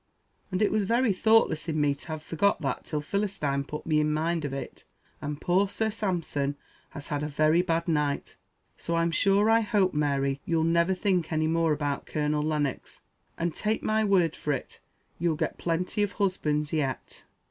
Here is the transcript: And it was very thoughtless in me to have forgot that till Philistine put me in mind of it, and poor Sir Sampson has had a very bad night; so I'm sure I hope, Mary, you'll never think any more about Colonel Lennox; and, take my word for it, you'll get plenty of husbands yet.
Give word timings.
And 0.51 0.63
it 0.63 0.71
was 0.71 0.85
very 0.85 1.13
thoughtless 1.13 1.69
in 1.69 1.79
me 1.79 1.93
to 1.93 2.07
have 2.07 2.23
forgot 2.23 2.59
that 2.63 2.85
till 2.85 3.01
Philistine 3.01 3.63
put 3.63 3.85
me 3.85 3.99
in 3.99 4.11
mind 4.11 4.45
of 4.45 4.51
it, 4.51 4.83
and 5.21 5.39
poor 5.39 5.69
Sir 5.69 5.91
Sampson 5.91 6.55
has 6.89 7.09
had 7.09 7.21
a 7.21 7.27
very 7.27 7.61
bad 7.61 7.87
night; 7.87 8.35
so 8.77 8.95
I'm 8.95 9.11
sure 9.11 9.47
I 9.47 9.59
hope, 9.59 9.93
Mary, 9.93 10.41
you'll 10.43 10.63
never 10.63 10.95
think 10.95 11.31
any 11.31 11.45
more 11.45 11.71
about 11.71 12.07
Colonel 12.07 12.41
Lennox; 12.41 13.03
and, 13.37 13.53
take 13.53 13.83
my 13.83 14.03
word 14.03 14.35
for 14.35 14.53
it, 14.53 14.79
you'll 15.19 15.35
get 15.35 15.59
plenty 15.59 16.01
of 16.01 16.13
husbands 16.13 16.73
yet. 16.73 17.21